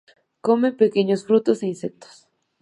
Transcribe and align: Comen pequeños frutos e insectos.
Comen 0.45 0.73
pequeños 0.83 1.21
frutos 1.27 1.57
e 1.63 1.65
insectos. 1.73 2.15